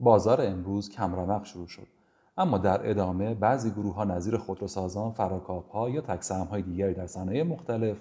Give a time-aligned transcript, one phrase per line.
[0.00, 1.86] بازار امروز کمرمق شروع شد
[2.38, 7.06] اما در ادامه بعضی گروه ها نظیر خودروسازان، فراکاپ ها یا تکسهم های دیگری در
[7.06, 7.96] صنایع مختلف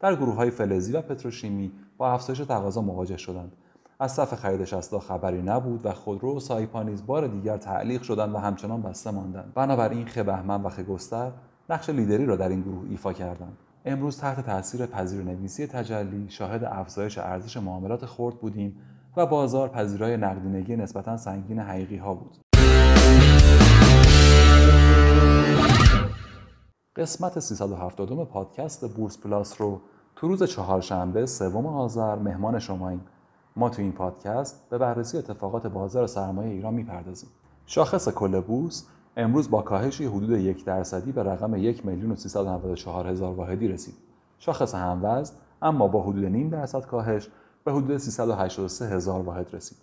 [0.00, 3.52] در گروه های فلزی و پتروشیمی با افزایش تقاضا مواجه شدند.
[4.00, 8.34] از صف خرید شستا خبری نبود و خودرو و سایپا نیز بار دیگر تعلیق شدند
[8.34, 9.52] و همچنان بسته ماندند.
[9.54, 11.32] بنابراین بهمن و خ گستر
[11.70, 13.56] نقش لیدری را در این گروه ایفا کردند.
[13.84, 18.76] امروز تحت تاثیر پذیر نویسی تجلی شاهد افزایش ارزش معاملات خرد بودیم
[19.16, 22.36] و بازار پذیرای نقدینگی نسبتا سنگین حقیقی ها بود.
[26.96, 29.80] قسمت 370 پادکست بورس پلاس رو
[30.16, 33.00] تو روز چهارشنبه سوم آذر مهمان شماییم.
[33.56, 37.30] ما تو این پادکست به بررسی اتفاقات بازار سرمایه ایران می‌پردازیم.
[37.66, 38.86] شاخص کل بورس
[39.16, 42.14] امروز با کاهشی حدود یک درصدی به رقم یک میلیون و
[43.02, 43.94] هزار واحدی رسید.
[44.38, 47.28] شاخص هموزن اما با حدود نیم درصد کاهش
[47.64, 49.78] به حدود 383 هزار واحد رسید.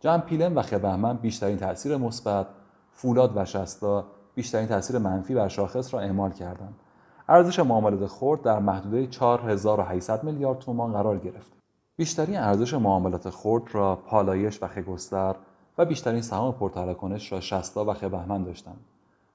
[0.00, 2.46] جمع پیلن و خبهمن بیشترین تاثیر مثبت،
[2.92, 6.74] فولاد و شستا بیشترین تاثیر منفی بر شاخص را اعمال کردند.
[7.28, 11.52] ارزش معاملات خرد در محدوده 4800 میلیارد تومان قرار گرفت.
[11.96, 15.34] بیشترین ارزش معاملات خرد را پالایش و خگستر
[15.78, 18.80] و بیشترین سهام پرتراکنش را شستا و خبهمن داشتند.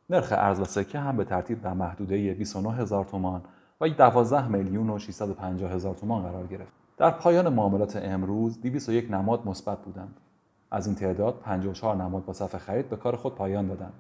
[0.10, 3.42] نرخ ارز و سکه هم به ترتیب در محدوده 29 هزار تومان
[3.82, 6.79] و 12 میلیون و 650 هزار تومان قرار گرفت.
[7.00, 10.18] در پایان معاملات امروز 201 نماد مثبت بودند.
[10.72, 13.94] از این تعداد 54 نماد با صف خرید به کار خود پایان دادند.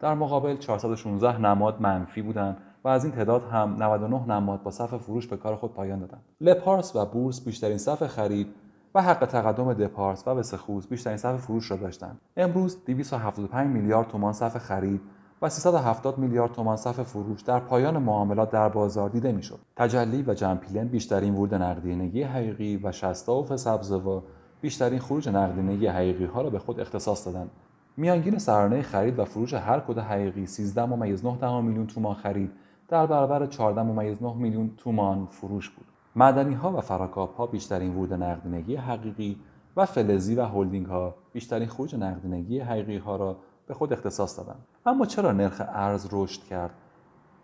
[0.00, 4.94] در مقابل 416 نماد منفی بودند و از این تعداد هم 99 نماد با صف
[4.94, 6.20] فروش به کار خود پایان دادند.
[6.40, 8.54] لپارس و بورس بیشترین صف خرید
[8.94, 12.20] و حق تقدم دپارس و بسخوز بیشترین صف فروش را داشتند.
[12.36, 15.00] امروز 275 میلیارد تومان صف خرید
[15.42, 19.58] و 370 میلیارد تومان صف فروش در پایان معاملات در بازار دیده می‌شد.
[19.76, 24.22] تجلی و جمپیلن بیشترین ورود نقدینگی حقیقی و شستا و فسبزوا
[24.60, 27.50] بیشترین خروج نقدینگی حقیقی ها را به خود اختصاص دادند.
[27.96, 32.52] میانگین سرانه خرید و فروش هر کد حقیقی 13 ممیز 9 میلیون تومان خرید
[32.88, 35.86] در برابر 14 ممیز 9 میلیون تومان فروش بود.
[36.16, 39.36] معدنی ها و فراکاپ ها بیشترین ورود نقدینگی حقیقی
[39.76, 44.64] و فلزی و هلدینگ ها بیشترین خروج نقدینگی حقیقی ها را به خود اختصاص دادند.
[44.86, 46.70] اما چرا نرخ ارز رشد کرد؟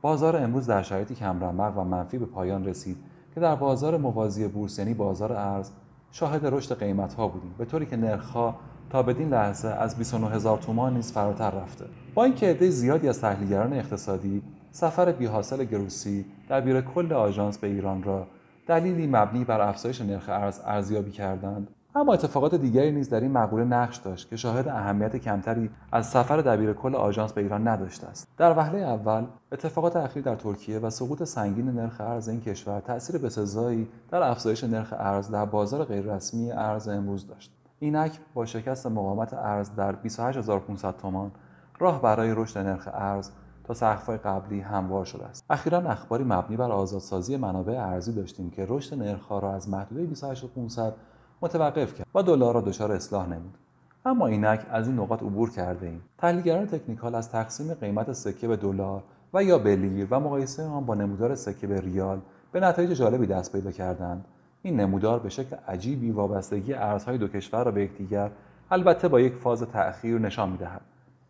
[0.03, 2.97] بازار امروز در شرایطی کمرمق و منفی به پایان رسید
[3.35, 5.71] که در بازار موازی بورس یعنی بازار ارز
[6.11, 8.55] شاهد رشد قیمت ها بودیم به طوری که نرخ ها
[8.91, 11.85] تا بدین لحظه از 29 هزار تومان نیز فراتر رفته
[12.15, 17.67] با اینکه عده زیادی از تحلیلگران اقتصادی سفر بیحاصل گروسی در بیر کل آژانس به
[17.67, 18.27] ایران را
[18.67, 23.65] دلیلی مبنی بر افزایش نرخ ارز ارزیابی کردند اما اتفاقات دیگری نیز در این مقوله
[23.65, 28.29] نقش داشت که شاهد اهمیت کمتری از سفر دبیر کل آژانس به ایران نداشته است.
[28.39, 33.19] در وهله اول اتفاقات اخیر در ترکیه و سقوط سنگین نرخ ارز این کشور تاثیر
[33.19, 37.53] بسزایی در افزایش نرخ ارز در بازار غیررسمی ارز امروز داشت.
[37.79, 41.31] اینک با شکست مقاومت ارز در 28500 تومان
[41.79, 43.31] راه برای رشد نرخ ارز
[43.65, 45.45] تا سقف‌های قبلی هموار شده است.
[45.51, 50.95] اخیرا اخباری مبنی بر آزادسازی منابع ارزی داشتیم که رشد نرخ‌ها را از محدوده 28500
[51.43, 53.59] متوقف کرد و دلار را دچار اصلاح نمود.
[54.05, 56.03] اما اینک از این نقاط عبور کرده ایم.
[56.19, 59.03] تحلیلگران تکنیکال از تقسیم قیمت سکه به دلار
[59.35, 62.21] و یا به لیر و مقایسه آن با نمودار سکه به ریال
[62.53, 64.25] به نتایج جالبی دست پیدا کردند.
[64.63, 68.31] این نمودار به شکل عجیبی وابستگی ارزهای دو کشور را به یکدیگر
[68.71, 70.81] البته با یک فاز تأخیر نشان می‌دهد.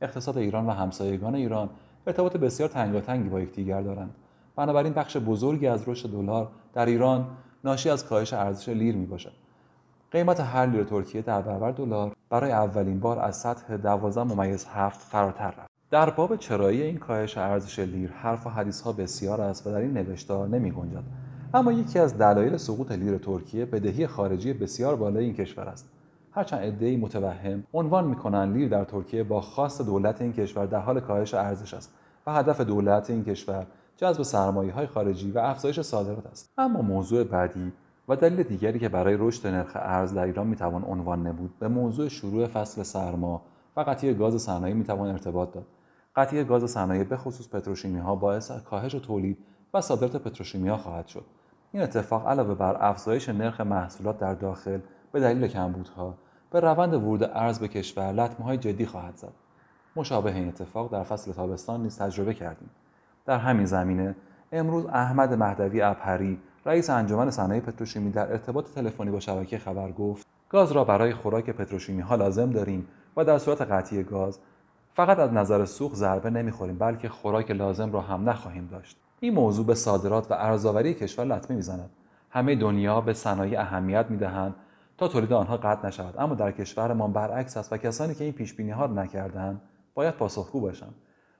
[0.03, 1.71] اقتصاد ایران و همسایگان ایران
[2.07, 4.15] ارتباط بسیار تنگاتنگی با یکدیگر دارند.
[4.57, 7.27] بنابراین بخش بزرگی از رشد دلار در ایران
[7.65, 9.42] ناشی از کاهش ارزش لیر می باشد
[10.13, 15.01] قیمت هر لیر ترکیه در برابر دلار برای اولین بار از سطح 12 ممیز هفت
[15.01, 15.71] فراتر رفت.
[15.91, 19.77] در باب چرایی این کاهش ارزش لیر حرف و حدیث ها بسیار است و در
[19.77, 21.03] این نوشتار نمی گنجد.
[21.55, 25.91] اما یکی از دلایل سقوط لیر ترکیه بدهی خارجی بسیار بالای این کشور است.
[26.33, 31.01] هرچند عدهای متوهم عنوان می‌کنند لیر در ترکیه با خاص دولت این کشور در حال
[31.01, 31.95] کاهش ارزش است
[32.27, 36.53] و هدف دولت این کشور جذب سرمایه های خارجی و افزایش صادرات است.
[36.59, 37.73] اما موضوع بعدی
[38.13, 42.09] و دلیل دیگری که برای رشد نرخ ارز در ایران می‌توان عنوان نمود به موضوع
[42.09, 43.43] شروع فصل سرما
[43.77, 45.67] و قطعی گاز صنایع می‌توان ارتباط داد
[46.17, 49.39] قطعی گاز صنایع به خصوص پتروشیمی ها باعث کاهش تولید
[49.75, 51.25] و صادرات پتروشیمی ها خواهد شد.
[51.73, 54.79] این اتفاق علاوه بر افزایش نرخ محصولات در داخل
[55.13, 56.15] به دلیل کمبودها
[56.51, 59.33] به روند ورود ارز به کشور لطمه های جدی خواهد زد.
[59.97, 62.71] مشابه این اتفاق در فصل تابستان نیز تجربه کردیم.
[63.27, 64.17] در همین زمینه
[64.53, 70.27] امروز احمد مهدوی ابهری رئیس انجمن صنایع پتروشیمی در ارتباط تلفنی با شبکه خبر گفت
[70.49, 74.39] گاز را برای خوراک پتروشیمی ها لازم داریم و در صورت قطعی گاز
[74.95, 78.97] فقط از نظر سوخت ضربه نمی‌خوریم بلکه خوراک لازم را هم نخواهیم داشت.
[79.21, 81.91] این موضوع به صادرات و ارزآوری کشور لطمه می‌زند.
[82.31, 84.55] همه دنیا به صنایع اهمیت می‌دهند
[84.99, 86.15] تا تولید آنها قطع نشود.
[86.19, 89.61] اما در کشورمان برعکس است و کسانی که این پیش بینی ها را نکردند
[89.95, 90.95] باید پاسخگو باشند.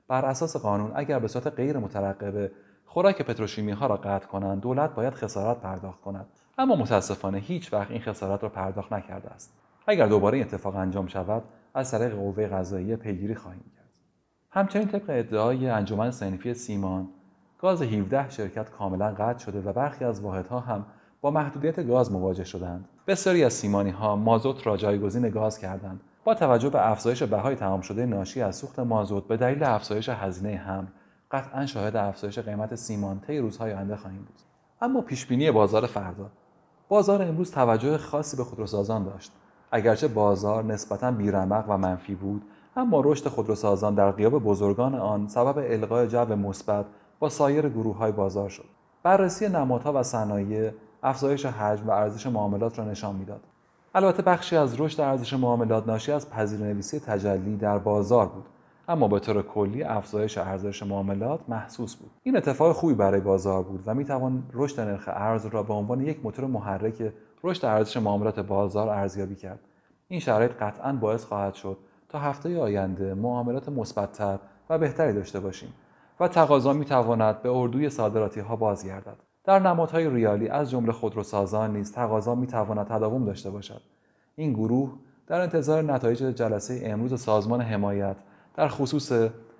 [0.07, 2.51] بر اساس قانون اگر به صورت غیر مترقبه
[2.93, 6.25] خوراک پتروشیمی ها را قطع کنند دولت باید خسارت پرداخت کند.
[6.57, 9.53] اما متاسفانه هیچ وقت این خسارت را پرداخت نکرده است.
[9.87, 11.43] اگر دوباره این اتفاق انجام شود
[11.73, 13.89] از طریق قوه قضاییه پیگیری خواهیم کرد.
[14.51, 17.09] همچنین طبق ادعای انجمن صنفی سیمان
[17.59, 20.85] گاز 17 شرکت کاملا قطع شده و برخی از واحدها هم
[21.21, 26.01] با محدودیت گاز مواجه شدند بسیاری از سیمانی ها مازوت را جایگزین گاز کردند.
[26.23, 30.55] با توجه به افزایش بهای تمام شده ناشی از سوخت مازوت به دلیل افزایش هزینه
[30.55, 30.87] هم
[31.33, 34.39] قطعا شاهد افزایش قیمت سیمان طی روزهای آینده خواهیم بود.
[34.81, 36.29] اما پیش بینی بازار فردا.
[36.89, 39.31] بازار امروز توجه خاصی به خودروسازان داشت.
[39.71, 42.43] اگرچه بازار نسبتا بیرمق و منفی بود
[42.75, 46.85] اما رشد خودروسازان در قیاب بزرگان آن سبب القای جو مثبت
[47.19, 48.65] با سایر گروه های بازار شد.
[49.03, 50.71] بررسی نمادها و صنایع
[51.03, 53.41] افزایش حجم و ارزش معاملات را نشان می‌داد.
[53.95, 58.45] البته بخشی از رشد ارزش معاملات ناشی از پذیرنویسی تجلی در بازار بود.
[58.93, 62.11] اما به طور کلی افزایش ارزش معاملات محسوس بود.
[62.23, 66.19] این اتفاق خوبی برای بازار بود و می‌توان رشد نرخ ارز را به عنوان یک
[66.23, 67.13] موتور محرک
[67.43, 69.59] رشد ارزش معاملات بازار ارزیابی کرد.
[70.07, 71.77] این شرایط قطعا باعث خواهد شد
[72.09, 75.73] تا هفته آینده معاملات مثبتتر و بهتری داشته باشیم
[76.19, 79.17] و تقاضا می‌تواند به اردوی صادراتی ها بازگردد.
[79.43, 83.81] در نمادهای ریالی از جمله خودروسازان نیز تقاضا می‌تواند تداوم داشته باشد.
[84.35, 84.93] این گروه
[85.27, 88.15] در انتظار نتایج جلسه امروز سازمان حمایت
[88.53, 89.11] در خصوص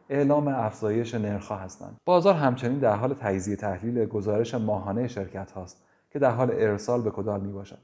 [0.10, 1.98] اعلام افزایش نرخها هستند.
[2.06, 7.12] بازار همچنین در حال تجزیه تحلیل گزارش ماهانه شرکت هاست که در حال ارسال به
[7.12, 7.80] کدال می باشد